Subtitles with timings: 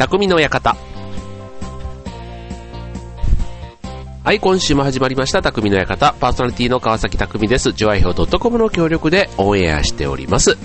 [0.00, 0.78] 匠の館。
[4.24, 6.14] はい、今週も始まりました、匠の館。
[6.18, 7.72] パーソナリティの川崎匠です。
[7.72, 10.56] ジョアヒョウ .com の協力でオンエアしております。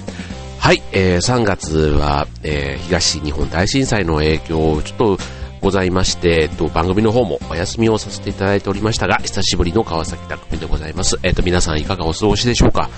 [0.58, 5.18] はい、えー、3月は、えー、東日本大震災の影響、ちょっと
[5.60, 11.20] ございまして、えっと、番組の方もお休みをさせていただいておりましたが、久しぶりの川崎匠でございます。
[11.24, 12.90] えっと、皆さんいかがお過ごしでしょうか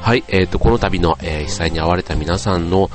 [0.00, 2.88] はい、えっと、この度の、えー、被災に遭われた皆さんの、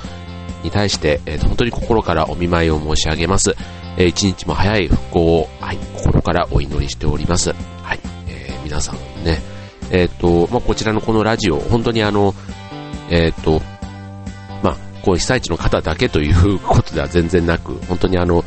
[0.65, 3.55] に対して、えー、本当に心からお見舞いを申し上げます。
[3.97, 7.51] えー、一日も早い復興を、はい、心からお祈りしております。
[7.83, 9.41] はい、えー、皆さんね、
[9.91, 12.33] えっ、と、まあ、こちらのこのラジオ、本当にあの、
[13.09, 13.61] えっ、と、
[14.63, 18.43] まあ、こう被災地の方だけということでは全然なく、本当にあの、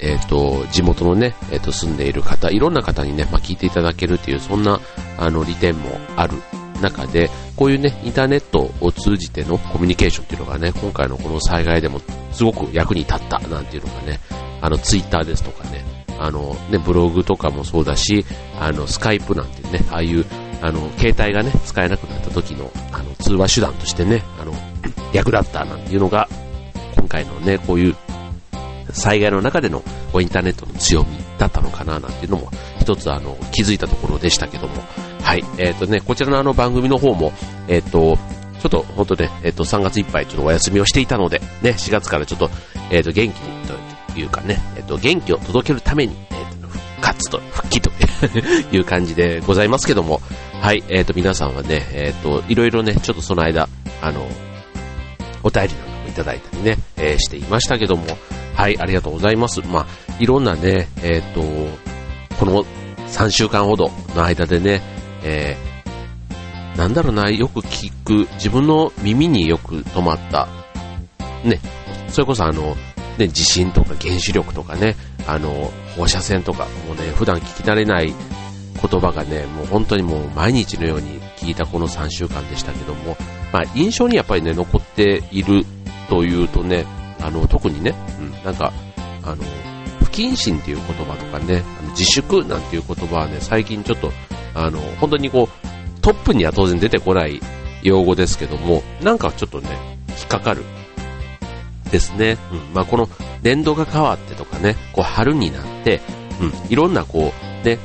[0.00, 4.80] えっ、と、地元のね、えっ、と、住んでいる方、いろんな方にね、まあ、聞いていただけるっていう、そんな、
[5.18, 6.34] あの、利点もある
[6.80, 12.00] 中で、こういうね、インターネットを通じてのコミュニケーションっていうのがね、今回のこの災害でも
[12.32, 14.20] すごく役に立ったなんていうのがね、
[14.60, 15.84] あの、ツイッターですとかね、
[16.18, 18.24] あの、ね、ブログとかもそうだし、
[18.58, 20.24] あの、スカイプなんてね、ああいう、
[20.60, 24.52] あの、携帯がね、使えなくなった時の、あの、通話手段としてね、あの、
[25.12, 26.28] 役立ったなんていうのが、
[26.96, 27.96] 今回のね、こういう
[28.92, 29.82] 災害の中での
[30.20, 31.08] インターネットの強み
[31.38, 34.82] だったのかななんていうのも一つあの気づいたところでしたけども、
[35.28, 37.34] はい、えっ、ー、とね、こちらのあの番組の方も、
[37.68, 38.16] えっ、ー、と、
[38.62, 42.48] ちょっと本当ね、えっ、ー、と3月いっぱいちょっとお休みをしていたので、ね、4月からちょっと、
[42.90, 43.66] えっ、と元気に
[44.14, 47.90] というかね、えっ、と元気を届けるために、えっ、と復活と、復帰と
[48.74, 50.22] いう感じでございますけども、
[50.62, 53.68] はい、えっ、と皆さんはね、えっ、といろいろね、ちょっとその間、
[54.00, 54.26] あの、
[55.42, 58.06] お便りなんかもいただいたりね、えしていましたけども、
[58.54, 59.60] はい、ありがとうございます。
[59.60, 59.86] まあ、
[60.18, 61.42] いろんなね、えっ、と、
[62.40, 62.64] この
[63.08, 64.80] 3週間ほどの間でね、
[65.22, 70.48] えー、なんだろうな、よく聞く、自分の耳によく止まった、
[71.44, 71.60] ね、
[72.08, 72.76] それこそあの、
[73.18, 74.96] ね、地震とか原子力とかね、
[75.26, 78.14] あの、放射線とか、もうね、普段聞き慣れない
[78.80, 83.16] 言葉がね、もう本当にもう毎日のように聞いたこの3週間でしたけども、
[83.52, 85.64] まあ印象にやっぱりね、残っている
[86.08, 86.86] というとね、
[87.20, 88.72] あの、特にね、うん、なんか、
[89.24, 89.44] あの、
[90.00, 94.12] 不謹慎っていう言葉とかね、あの自粛なんていう言葉はね、最近ちょっと、
[94.54, 97.40] あの、本当にこう、トップには当然出てこない
[97.82, 99.68] 用語ですけども、なんかちょっとね、
[100.18, 100.64] 引っかかる。
[101.90, 102.36] ですね。
[102.52, 102.74] うん。
[102.74, 103.08] まあ、この
[103.42, 106.00] 年度が変わってとかね、こう春になって、
[106.40, 106.52] うん。
[106.70, 107.32] いろんなこ
[107.62, 107.78] う、ね、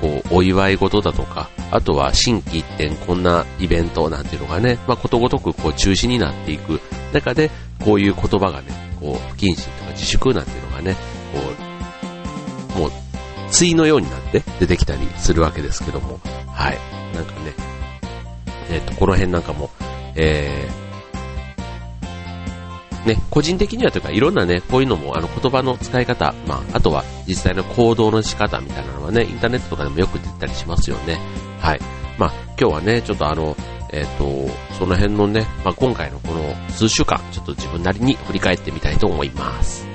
[0.00, 6.80] こう、お祝い事だとか、あとは新規一点こんなイベントなんていうのがね、まあ、ことごとくこう中止になっていく
[7.12, 7.50] 中で、
[7.84, 10.94] こういう言葉がね、こう、不謹慎とか自粛なんていうのがね、
[11.32, 11.69] こう、もう、
[13.50, 16.78] 対のようになって出てきたりするわけですけども、はい。
[17.14, 17.54] なんかね、
[18.70, 19.70] えっ、ー、と、この辺なんかも、
[20.16, 31.18] えー、ね、個人的にはというか、いろんなね、こういうのも、あの、言葉の使い方、まあ、あとは実際の行動の仕方みたいなのはね、インターネットとかでもよく出たりしますよね。
[31.60, 31.80] はい。
[32.18, 33.56] まあ、今日はね、ちょっとあの、
[33.92, 39.89] えっ、ー、と、その辺のね、まあ、今回のこの数週間、ちょっと自分なりに振り返ってみたいと思います。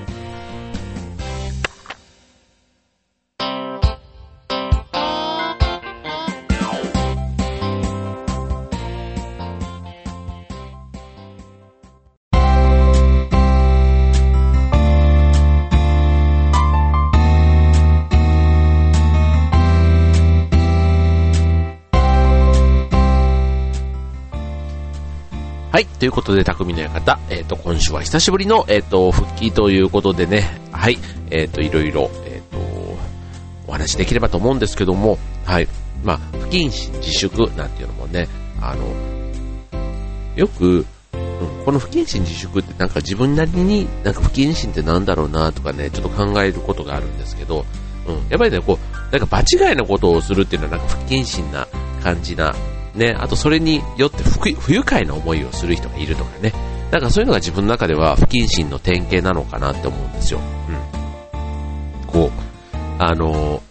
[25.75, 25.85] はい。
[25.85, 30.97] ということで、匠の館、えっ、ー、と、今週は久しぶりの、えっ、ー、と、復帰ということでね、はい。
[31.31, 32.57] えっ、ー、と、いろいろ、えっ、と、
[33.67, 35.67] お話できればと思うんですけども、はい。
[36.01, 38.29] まあ、不謹慎自粛なんていうのもね、
[38.61, 38.85] あの、
[40.37, 40.65] よく、
[41.11, 47.65] うん、この不謹慎自粛ってなんか自分なりになんか不謹慎ってなんだろうなとかね、ちょっと考えることがあるんですけど、
[48.07, 51.67] うん、やっぱりね、こう、なんか場違いなことをするっていうのはなんか不謹慎な
[52.01, 52.55] 感じな
[52.95, 56.53] ね、あとそれによって不愉快な思いをする人がいるとかね、
[56.91, 60.39] なんかそういうのが自分の中では不謹慎の典型なのかなって思うんですよ。
[60.69, 62.07] うん。
[62.07, 63.61] こう、あの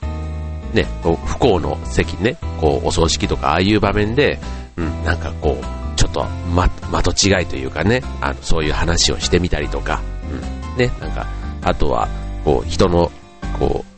[0.72, 4.38] ー、ね、こう不幸の席ね、こうお葬式とかああいう場面で、
[4.76, 6.24] うん、なんかこう、ちょっと
[6.54, 6.68] ま、
[7.02, 11.26] 的違いというかね、あの、そういう話をしてみたりとか、うん、ね、なんか、
[11.62, 12.08] あとは、
[12.44, 13.10] こう、人の、
[13.58, 13.94] こう、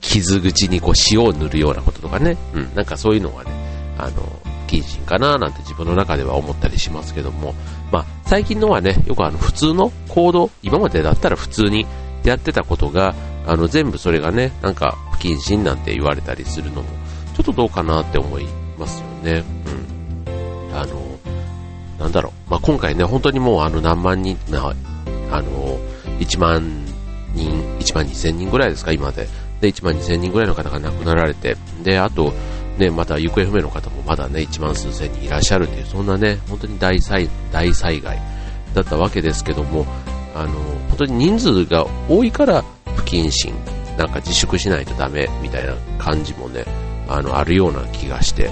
[0.00, 3.50] 傷口にこう塩を塗るようなこととかね、うん、なんかそういうのがね、
[3.98, 4.22] あの、
[4.66, 7.54] 不謹慎かななんて自分の中では思ったりしますけども、
[7.90, 11.86] まあ、最近のはね、よくあの、普通の行動、今までだったら普通に
[12.24, 13.14] やってたことが、
[13.46, 16.88] あの、全部それがね、なんか不謹慎なんて言われたりするのも、
[17.34, 18.46] ちょっとどうかなって思い
[18.78, 19.44] ますよね。
[20.68, 20.76] うん。
[20.76, 21.18] あの、
[21.98, 22.50] なんだろう。
[22.50, 24.74] まあ、今回ね、本当にもうあの何万人、まあ、
[25.30, 25.78] あの、
[26.20, 26.84] 1万
[27.34, 29.28] 人、1万2000人ぐらいですか、今で。
[29.60, 32.32] で、1万2000人ぐらいの方が亡くなられて、で、あと、
[32.78, 38.20] ね、また行方不明の方もまだね、1万数千人いらっしゃるっていう、そんなね、本当に大災大災害
[38.74, 39.86] だったわけですけども、
[40.34, 40.52] あの、
[40.88, 42.64] 本当に人数が多いから
[42.94, 43.52] 不謹慎、
[43.96, 46.64] なんか自粛しないとダメみたいな感じもね、
[47.08, 48.50] あの、あるような気がして、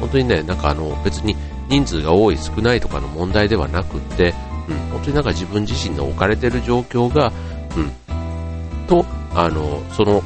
[0.00, 1.36] 本当にね、なんかあの、別に
[1.68, 4.34] 人数が多い少ないとかの問題ではなくって、
[4.68, 7.32] うん、本当になんか自分自身の置かれてる状況が、
[7.76, 9.04] うん、と、
[9.34, 10.22] あの、その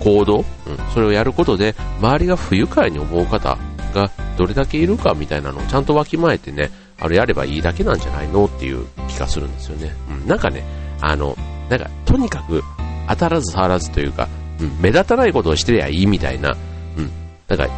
[0.00, 0.44] 行動、うん、
[0.92, 3.56] それをやることで、周りが不愉快に思う方
[3.94, 9.94] がどれだけいるかみたいなのをちゃんとわきまえてね、あれやればいいだけなんじゃないのっていう気がするんですよね。
[10.10, 10.64] うん、なんかね、
[11.00, 11.36] あの、
[11.68, 12.62] なんか、とにかく
[13.08, 14.28] 当たらず触らずというか、
[14.60, 16.56] うん、目立たないことをしてりゃいいみたいな、
[16.96, 17.10] うん、
[17.48, 17.68] なんか、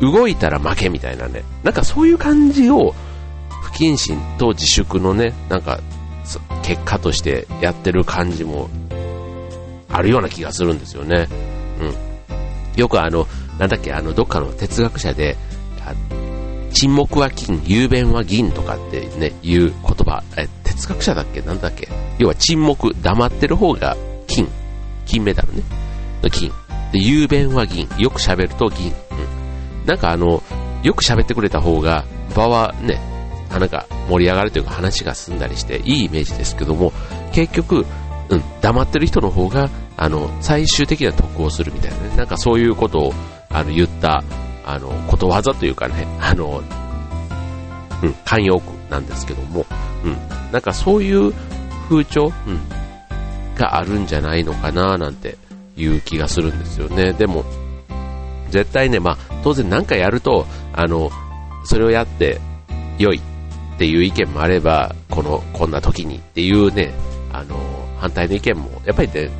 [0.00, 2.94] 動いたら負けみたいなね、なんかそういう感じを、
[3.62, 5.80] 不謹慎と自粛のね、なんか、
[6.62, 8.70] 結果としてやってる感じも
[9.88, 11.28] あるような気がするんですよね。
[11.82, 11.94] うん。
[12.76, 13.26] よくあの、
[13.58, 15.36] なんだっけ、あの、どっかの哲学者で、
[16.72, 21.42] 沈黙は金、雄弁は銀とかってね、いう言葉、え、哲学者だっけ？
[21.42, 21.88] なんだっけ？
[22.18, 23.96] 要は沈黙、黙ってる方が
[24.26, 24.48] 金。
[25.04, 25.62] 金メダルね。
[26.30, 26.50] 金。
[26.92, 27.88] で、雄弁は銀。
[27.98, 28.88] よく喋ると銀。
[28.88, 28.90] う
[29.84, 29.86] ん。
[29.86, 30.42] なんかあの、
[30.82, 32.98] よく喋ってくれた方が、場はね、
[33.50, 36.92] なんか盛り上がるというか話が進んだりしていいイメージですけども、
[37.32, 37.84] 結局、
[38.30, 43.14] うん、黙ってる人の方が、あの、最終的な得をするみたいなね、なんかそういうことを、
[43.50, 44.22] あの、言った、
[44.64, 46.62] あの、ことわざというかね、 あの、
[48.02, 49.66] うん、慣用句なんですけども、
[50.04, 50.16] うん、
[50.50, 51.32] なんかそういう
[51.88, 52.60] 風潮、うん、
[53.56, 55.36] があるんじゃないのかななんて
[55.76, 57.12] いう気がするんですよね。
[57.12, 57.44] でも、
[58.50, 61.10] 絶対ね、まあ、当然何かやると、あの、
[61.64, 62.40] それをやって
[62.98, 66.92] 良いっていう意見もあれば、この、こんな時にっていうね、
[67.32, 67.56] あの、
[67.98, 69.30] 反対の意見も、やっぱりね、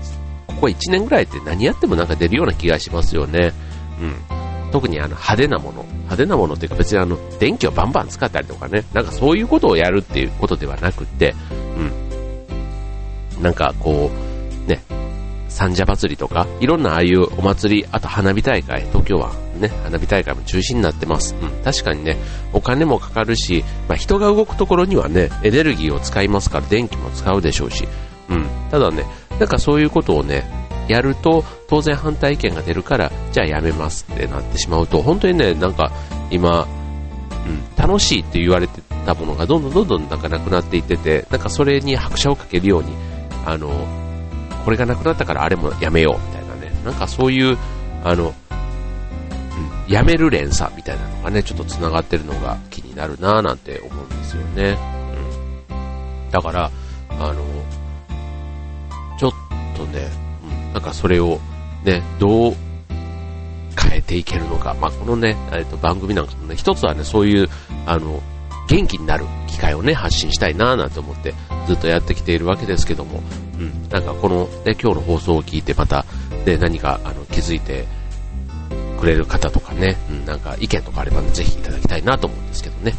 [0.62, 3.52] ここ1年ぐらいって何やってもなんか出るような気がしますよね。
[4.00, 4.70] うん。
[4.70, 5.82] 特にあの派手なもの。
[5.82, 11.34] 派手なものっていうか別にあの、電気をバンバン使ったりとかね、なんかそういうことをやるっていうことではなくって、
[13.36, 13.42] うん。
[13.42, 14.08] なんかこ
[14.64, 14.80] う、ね、
[15.48, 21.34] 三社祭りとか、いろんなああいうお祭り、あと花火大会、東京湾ね、花火大会も中止になってます。
[21.34, 22.18] うん、確かにね、
[22.52, 27.88] お金もかかるし、まあ、人が動くところにはね、エネルギーを使いますから電気も使うでしょうし、
[28.28, 29.04] うん、ただね、
[29.38, 30.44] なんかそういうことをね、
[30.88, 35.92] やると当然反対意見が出るからじゃあやめますってなってしまうと本当にねなんか
[36.30, 36.66] 今、
[37.46, 42.92] うん、楽しいって言われてたものがどんどんどんどんなんかなくなっていっててなんかそれに拍車をかけるように
[43.46, 43.70] あの
[44.64, 46.72] これがなくなったからあれもやめようみたいなね。
[46.84, 47.58] なんかそういう
[48.04, 48.34] あの、
[49.86, 54.78] うん、やめる連鎖みたいなのがねちょっと繋がってるのが気になるなぁなんて思うんですよね、
[55.70, 56.70] うん、だから
[57.10, 57.42] あの
[59.98, 61.38] っとねなんかそれを
[61.84, 62.54] ね、どう
[63.78, 64.74] 変えていけるのか。
[64.80, 67.48] まあ、このね、えっと、番組なんかもね、一つはね、そういう、
[67.86, 68.22] あの、
[68.68, 71.34] 元気になる機会をね、発信したいなぁなんて思って
[71.66, 73.20] ずっとやってきているわけですけども、
[73.58, 76.06] うん、なんかこのね、今日の放送を聞いてまた、
[76.46, 77.84] ね、何かあの気づいて
[78.98, 82.94] くれる方とかね、うん、なんか意見とかあれば、ね、ぜひいただきたいなと思うんですけどね。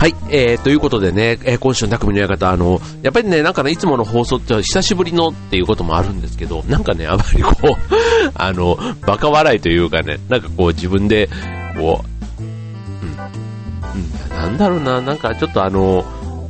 [0.00, 7.76] はい、えー、ということでね、えー、今週の匠の館、あの、やっぱりね、なんかね、いつもの放送って久しぶりのっていうこともあるんですけど、なんかね、あまりこう、
[8.34, 11.28] あの、バカ笑いというかね、なんかこう自分で、
[11.76, 12.02] こ
[12.38, 16.02] う、うん、うん、なんだろうな、なんかちょっとあの、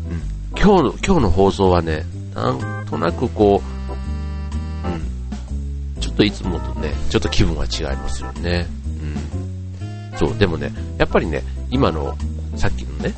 [0.08, 0.22] うん、
[0.56, 3.60] 今日の、今日の放送はね、なんとなくこ
[4.84, 8.68] う、うん、ちょっといつもとね、ちょっと気分が違いますよね。
[9.82, 10.16] うん。
[10.16, 12.16] そう、でもね、やっぱりね、今の、
[12.54, 13.12] さっきのね、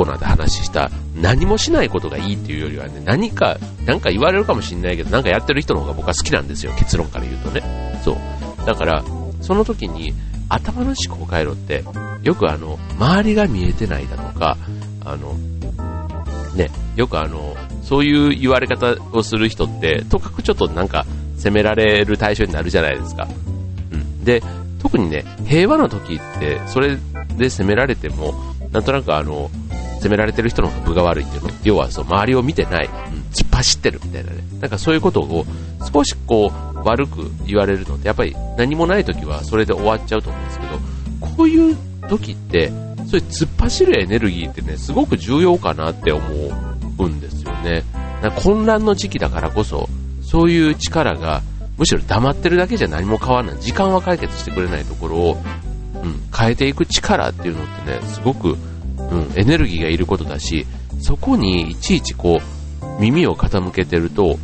[0.00, 8.00] コーナーで話した何もしないことがいいっていうよりはね、何か、なんか言われるかもしんないけど、なんかやってる人の方が僕は好きなんですよ、結論から言うとね。
[8.02, 8.16] そう。
[8.64, 9.04] だから、
[9.42, 10.14] その時に
[10.48, 11.84] 頭の思考回路って、
[12.22, 14.56] よくあの、周りが見えてないだとか、
[15.04, 15.34] あの、
[16.54, 21.04] ね、よくあの、そういう言われ方をする人って、とかくちょっとなんか
[21.36, 23.28] 責められる対象になるじゃないですか。
[23.92, 24.24] うん。
[24.24, 24.42] で、
[24.80, 26.96] 特にね、平和な時って、それ
[27.36, 28.32] で責められても、
[28.72, 29.50] なんとなくあの、
[30.00, 31.50] 責められてる人の方が分が悪いっていうの。
[31.62, 32.92] 要はそう、周りを見てない、うん、
[33.32, 35.46] 突っ走ってるみたいなね、なんかそういうことを
[35.92, 40.78] 少しこう悪く言われるのって、やっぱり何もない時はそれで終わっちゃうと思うんですけど、
[41.36, 41.76] こういう
[42.08, 42.68] 時って、
[43.06, 46.26] そういう突っ走るエネルギーってね、すごく重要かなって思
[46.98, 47.84] うんですよね。
[48.42, 49.88] 混乱の時期だからこそ、
[50.22, 51.42] そういう力が、
[51.76, 53.60] むしろ黙ってるだけじゃ何も変わらない。
[53.60, 55.42] 時間は解決してくれないところを、
[56.02, 58.56] うん、変えていく力っていうのってね、すごく、
[59.10, 60.66] うん、エネルギーがいることだし、
[61.00, 64.38] そこにいちいちこう、耳を傾けてると、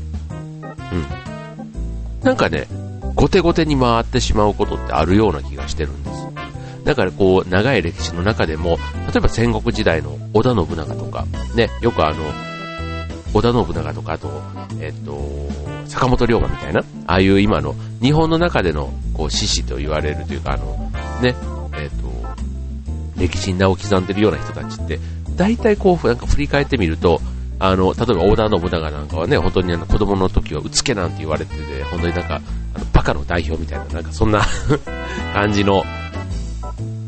[0.93, 2.67] うん、なんかね、
[3.15, 6.27] 後手後手に回ってしまうことってあるような気がしてるんです。
[6.85, 12.17] だからこう、長い歴史の中でも、例えば戦国時代の織田信長とか、ね、よくあの、
[13.35, 14.43] 織田信長とか、と、
[14.81, 15.19] えっと、
[15.89, 20.93] 坂本龍馬みたいな、ああいう今の日本の中での、こう、志士と言われるというか、あの、
[21.23, 21.35] ね、
[23.19, 24.99] 歴史に名を刻んでるような人たちって、
[25.37, 27.21] 大体こう、なんか振り返ってみると、
[27.59, 32.41] あの、例えば織田信長なんかはね、本当にあの子供の時はうつけなんて言われてて、本当になんか、
[32.75, 34.43] あのバカの代表みたいな、なんかそんな
[35.33, 35.85] 感じの、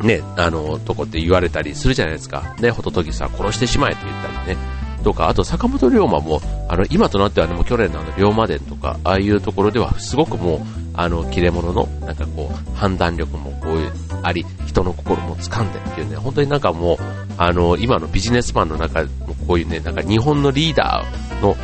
[0.03, 2.55] ね、あの、とこって言われたりするじゃないですか。
[2.61, 4.79] ね、ホトトギスは殺してしまえって言ったりね。
[5.05, 10.61] とか、あと坂本龍馬も、あの、今となってはね、もう去年のあの、龍馬伝とか、ああいうところでは、すごくもう、
[10.95, 16.99] あの、切れ者の、なんかこう、判断力もこういう、あり、人の心も掴んでっていうね、本当になんかもう、
[17.39, 19.05] あの、今のビジネスマンの中
[19.47, 21.55] こういうね、なんか日本のリーダーの、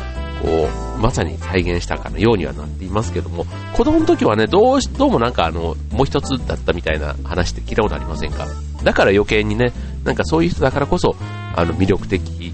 [0.41, 8.47] こう、まさに再現したかのようにはなっていますけども、子供の時はね、どうし、どうもなんかあの、もう一つだったみたいな話って聞いたことありませんか
[8.83, 9.71] だから余計にね、
[10.03, 11.15] なんかそういう人だからこそ、
[11.55, 12.53] あの、魅力的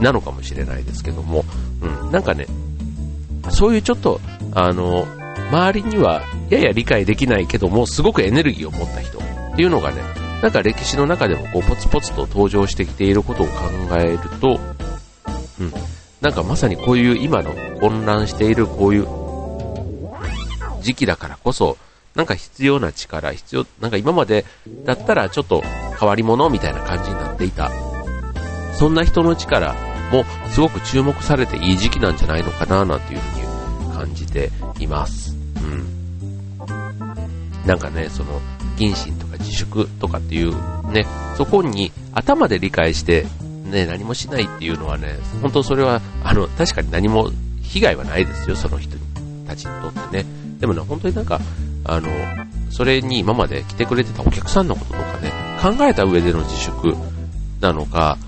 [0.00, 1.44] なのかもしれないですけども、
[1.80, 2.46] うん、なんかね、
[3.50, 4.20] そういうちょっと、
[4.54, 5.06] あの、
[5.50, 9.22] 周りにはやや理解できないけども、すごくエネルギーを持った人。
[9.52, 10.02] っていうのがね、
[10.42, 13.52] なんか歴史の中でもこうポツポツと登場してきていることを考
[13.96, 14.58] えると、
[15.60, 15.72] うん、
[16.20, 19.06] なんかまさにこういう今の混乱しているこういう
[20.82, 21.76] 時期だからこそ、
[22.14, 24.44] なんか必要な力、必要、なんか今まで
[24.84, 25.62] だったらちょっと
[25.98, 27.70] 変わり者みたいな感じになっていた。
[28.74, 29.74] そんな人の力
[30.10, 35.36] もすごく注目されていい時期なんじゃないのかななんていうふうに感じています。
[35.56, 35.86] うん。
[37.66, 38.40] なんかね、その、
[38.72, 40.54] 謹慎とか自粛とかっていう
[40.92, 43.26] ね、そこに頭で理解して
[43.72, 47.30] ね、何もしないっていうのはね、本当それは、あの、確かに何も
[47.62, 48.96] 被害はないですよ、その人
[49.46, 50.26] たちにとってね。
[50.60, 51.40] でもね、本当になんか、
[51.84, 52.08] あの、
[52.70, 56.94] それに今まで来てくれてたお客さんのこととかね、考えた上での自粛
[57.60, 58.18] なのか、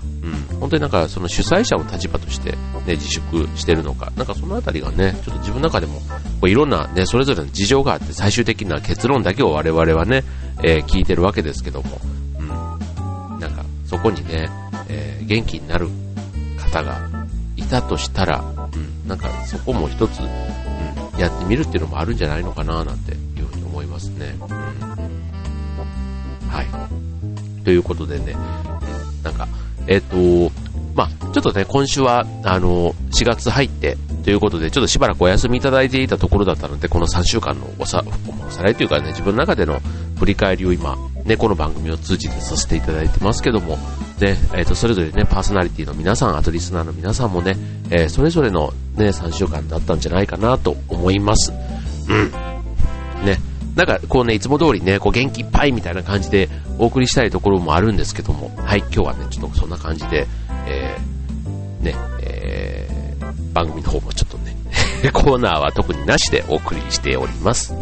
[0.59, 2.57] 本当になんかその主催者の立場として、ね、
[2.87, 6.03] 自粛してるのか、なんかそのあたりがね、ちょっと自分の中でも、こ
[6.43, 10.23] ういろんなね、それぞれの事情があって最終的な結論だけを我々はね、
[10.63, 11.99] えー、聞いてるわけですけども、
[12.39, 14.49] うん、なんかそこにね、
[14.89, 15.89] えー、元気になる
[16.57, 17.09] 方が
[17.55, 18.43] いたとしたら、
[18.73, 24.35] うん、なんかそこも一つ、うん、やってみるっていうのもあるんじゃないのかななんていうふうに思いますね。
[24.39, 24.47] うん、
[26.47, 27.63] はい。
[27.63, 28.35] ということでね、
[29.23, 29.47] なんか、
[29.87, 30.51] えっ、と、
[30.95, 38.03] まあ、ちょっとね、今週は、あの、4月入って、ということで、ちょっとしばらくお休みいただいていたところだったので、この3週間のおさ、
[38.47, 39.79] おさらいというかね、自分の中での
[40.17, 43.77] 振り返りを今、ね、この番組を通じてさせていただいてますけども、
[44.19, 47.55] ね、えっ、ー、と、それぞれね、パーソナリティの皆さん、あとリスナーの皆さんもね、
[47.91, 51.51] えー、それぞれのね、3週間だったんじゃないかなと思います。
[52.09, 52.31] うん。
[53.25, 53.39] ね。
[53.75, 60.27] なんか、こうね、いつも通りね、こう元気いっぱいみたいな感じでお送りしたいところもあるんですけども、はい、今日はね、ちょっとそんな感じで、
[60.67, 64.55] えー、ね、えー、番組の方もちょっとね、
[65.13, 67.73] コーナーは特になしでお送りしております。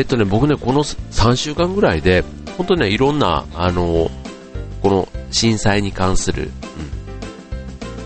[0.00, 2.24] えっ、ー、とね、僕ね、この3週間ぐらいで、
[2.56, 4.10] 本当にね、いろんな、あの、
[4.80, 6.50] この震災に関する、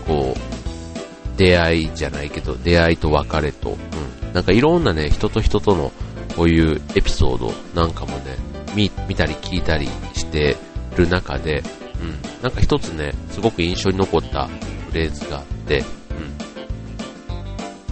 [0.09, 3.77] うん、こう、出会いじゃないけど、出会いと別れと、
[4.23, 5.93] うん、なんかいろんなね、人と人との、
[6.35, 8.35] こういうエピソードなんかもね、
[8.75, 10.57] 見、見たり聞いたりして
[10.97, 11.63] る中で、
[12.01, 14.47] うん、なんか一つね、すごく印象に残った
[14.89, 15.81] フレーズがあって、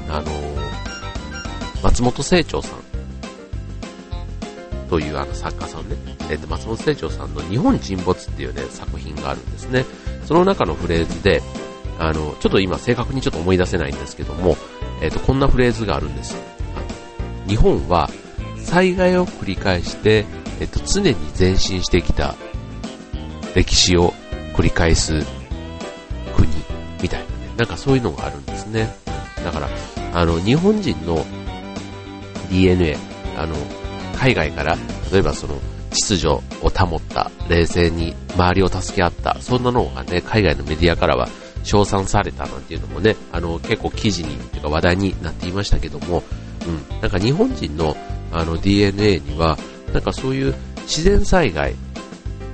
[0.08, 0.64] うん、あのー、
[1.82, 2.83] 松本清張さん。
[4.94, 5.96] というあの作家さんね、
[6.30, 9.86] えっ、ー、と、松本清張さんの日本沈没っていうね、作品があるんですね。
[10.26, 11.42] その中のフレーズで、
[11.98, 14.56] あの、ちょっと今正確にちょっと思い出せないんですけども、
[15.02, 16.38] えっ、ー、と、こんなフレーズがあるんです。
[17.48, 18.08] 日本は
[18.58, 20.28] 災害を繰り返して、
[20.60, 22.36] えっと、常に前進してきた
[23.56, 24.14] 歴史を
[24.54, 25.26] 繰り返す
[26.36, 26.48] 国
[27.02, 28.94] みたいなね、なんかそういうのがあるんですね。
[29.44, 29.70] だから、
[30.14, 31.26] あの、日本人の
[32.52, 32.96] DNA、
[33.36, 33.56] あの、
[34.24, 34.77] 海外から、
[35.12, 35.60] 例えばその、
[35.92, 41.27] 秩序を保った、冷静に周りを助け合った、そんなのがね、海外のメディアからは
[41.63, 46.24] 称賛されたなんていうのもね、あの、結構記事に、というか話題になっていましたけども、
[46.65, 47.98] うん、なんか日本人の
[48.32, 49.58] あの DNA には、
[49.92, 51.75] なんかそういう自然災害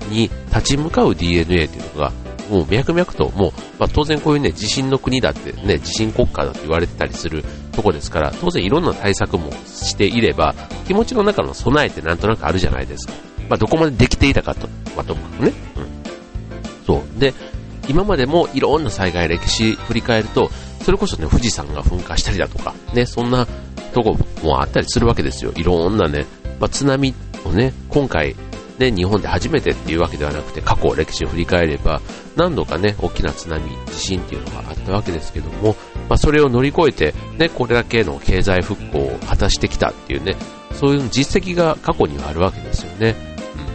[0.09, 2.11] に立ち向かう DNA っていうのが、
[2.49, 10.55] もう脈々と、もう、まあ、当然こういうね、地震の国だってね、地震国家だと言われてたりするとこですから、当然いろんな対策もしていれば、
[10.87, 13.13] 気持ちの中の備えってなんとなくあるじゃないですか。
[13.49, 15.53] まあ、どこまでできていたかと、まあ、ともかくね。
[15.77, 16.85] うん。
[16.85, 17.19] そう。
[17.19, 17.33] で、
[17.87, 20.49] 今までもいろんな災害歴史振り返ると、
[20.83, 23.47] それこそね、富士山が噴火したりだとか、ね、そんな
[23.93, 25.51] とこもあったりするわけですよ。
[25.55, 26.25] いろんなね、
[26.59, 27.13] まあ、津波
[27.45, 28.35] をね、今回、
[28.79, 32.01] ね、日本で初めてっていうわけではなくて、過去歴史を振り返れば、
[32.35, 35.75] 何度かね、大きな津波、地震っていうのがあったわけですけども、
[36.07, 40.35] まあ、それを乗り越えて、ね、これだけの経済復興を果たしてきたっていうね、
[40.73, 43.15] そういう実績が過去にはあるわけですよね。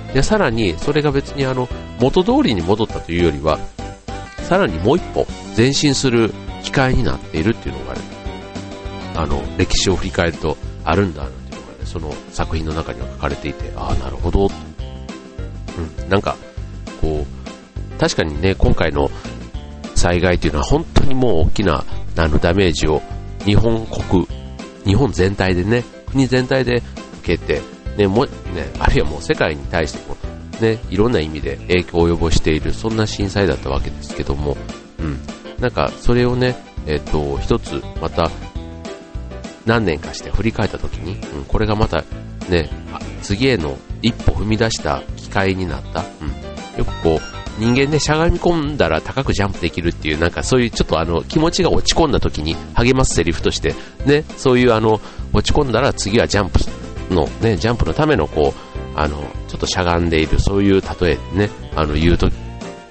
[0.09, 1.69] うん、で、さらに、それが別にあの、
[2.01, 3.59] 元通りに戻ったというよりは、
[4.45, 6.33] さらにもう一歩前進する
[6.63, 8.01] 機会になっているっていうのが、ね、
[9.17, 14.47] あの、歴史を振り返るとあるんだなっていうのがね、その作品の中には書かれていて、ああ、なるほど。
[14.47, 14.51] うん、
[16.09, 16.37] なんか、
[17.01, 19.11] こう、確かにね、今回の
[19.95, 21.85] 災害っていうのは本当にもう大きな
[22.17, 23.03] あのダメージを
[23.45, 24.27] 日本国、
[24.85, 26.83] 日本全体でね、国全体で
[27.23, 27.63] 受けて、
[27.97, 28.31] ね、もね、
[28.79, 30.17] あるいはもう世界に対しても、
[30.61, 34.57] ね、いろんな意味で影響を及ぼしている、そんな震災だったわけですけども、
[34.99, 35.19] うん。
[35.61, 36.57] なんか、それをね、
[36.87, 38.31] えっ、ー、と、一つ、また、
[39.67, 42.05] 何年かして振り返った時に、うん、これがまた、
[42.49, 42.71] ね、
[43.25, 46.05] 次への一歩踏み出した機会になった。
[46.21, 46.79] うん。
[46.79, 55.01] よくこう、人間ね、しゃがみ込んだら高くジャンプできるっていう、なんかそういうちょっとあの、気持ちが落ち込んだ時に励ますセリフとして、ね、そういうあの、
[55.33, 56.59] 落ち込んだら次はジャンプ
[57.15, 62.29] の、ね、ジャンプのためのこう、あの、ちょっとしゃがんでいる、そういう例えね、あの、言うと、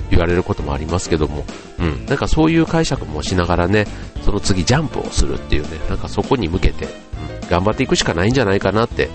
[0.09, 1.43] 言われることもありますけども、
[1.79, 3.85] うん、なんかそういう解釈もしながらね、
[4.21, 9.09] その次ジャンプをするっていうね、なんかそこに向けて、うん、頑張っていくしかないんじゃないかなって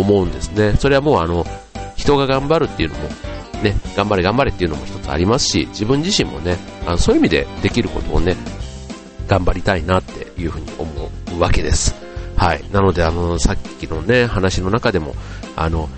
[0.00, 0.74] 思うんですね。
[0.78, 1.46] それはもうあの、
[1.96, 3.08] 人が頑張るっていうのも、
[3.62, 8.36] ね、頑張れ頑張れっていうのも一つありますし、自分自身もね、あのそういう意味でできることをね、
[9.28, 11.94] 頑張りたいなっていうふうに思うわけです。
[12.36, 12.64] はい。
[12.72, 15.14] なので、あの、さっきのね、話の中でも、
[15.56, 15.88] あの、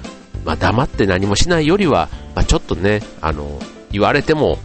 [0.44, 3.60] まあ、黙って何もしないよりは、まあ、ちょっとね、あの、
[3.92, 4.58] 言われても、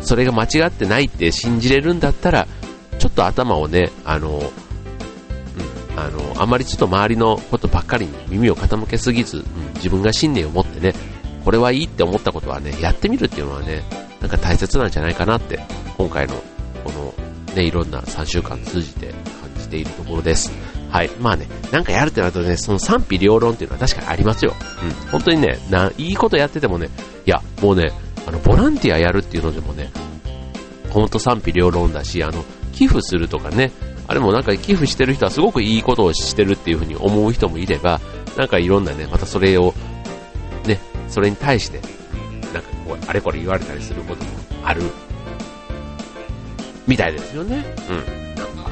[0.00, 2.46] それが間違ってないって信じれるんだったら、
[2.98, 4.40] ちょっと頭をね、あの、
[6.06, 10.94] あの、あまりちょっと周りのことばっかりに耳を傾けすぎず、うん、自分が信念を持ってね、
[11.44, 13.82] これはいいって思ったことはね、やってみるっていうのはね、
[14.20, 15.60] なんか大切なんじゃないかなって、
[15.96, 16.34] 今回の、
[16.84, 20.52] この、ね、いろんな3週間通じて感じているところです。
[20.90, 21.10] はい。
[21.20, 24.54] まあね、なんかやるってなるとね、その賛否両論っていうのは確かにありますよ。
[24.82, 25.10] うん。
[25.10, 26.88] 本当にね、な、いいことやっててもね、
[27.26, 27.92] いや、もうね、
[28.26, 29.90] あの、ボランティアやるっていうのでもね、
[30.90, 33.72] ほんと賛否両論だし、あの、寄付するとかね、
[34.08, 38.00] あれもなんか寄付してる人はすごくいいことをしてるっていうふうに思う人もいれば、
[38.38, 39.74] なんかいろんなね、またそれを、
[40.66, 41.78] ね、それに対して、
[42.54, 44.30] なんかこう、あれこれ言われたりすることも
[44.64, 44.82] ある、
[46.86, 47.62] みたいですよね。
[47.90, 47.96] うん。
[48.34, 48.70] なんか、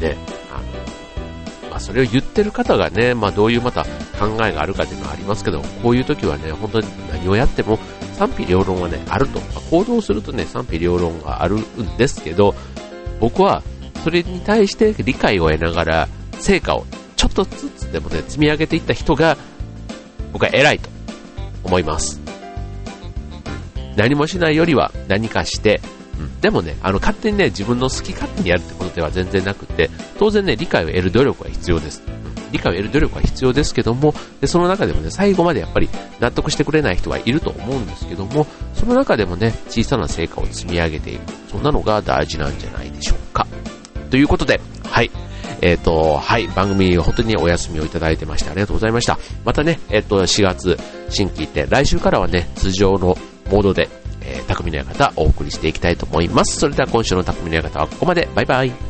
[0.00, 0.16] ね、
[0.50, 3.84] あの、まあそれを言ってる方がね、まあどういうまた
[4.18, 7.78] 考えがあるかっていうのはありますけど、こういう時はね、本当に何をやっても
[8.16, 9.40] 賛否両論はね、あると。
[9.40, 12.54] ま、行動するとね、賛否両論があるんですけど、
[13.20, 13.62] 僕は
[14.02, 16.08] それに対して理解を得ながら、
[16.38, 16.86] 成果を
[17.16, 19.36] ちょっとずつでもね、積み上げていった人が、
[20.32, 20.88] 僕は偉いと
[21.64, 22.20] 思います。
[23.96, 25.80] 何もしないよりは何かして、
[26.18, 32.02] うん、でもね、あの、勝手にね、自分の好き勝手にやるってことでは全然なくて、当然ね、理解を得る努力は必要です。
[32.52, 35.88] 理解を得る努力は必要ですけども、で、その中でもね、最後までやっぱり
[36.20, 41.32] 納得してくれない人はいると思うんですけども、その中でもね、小さな成果を積み上げていく。
[41.50, 43.19] そんなのが大事なんじゃないでしょう。
[44.10, 45.10] ということで、はい。
[45.62, 49.18] えっ、ー、と、はい、番組本当にお休みをいただいてましてありがとうございました。
[49.44, 50.78] またね、えっ、ー、と、4月、
[51.10, 53.16] 新規って、来週からはね、通常の
[53.50, 53.88] モードで
[54.22, 56.58] えー、匠の館お送りしていきたいと思います。
[56.58, 58.28] それでは今週の匠の館はここまで。
[58.34, 58.89] バイバイ。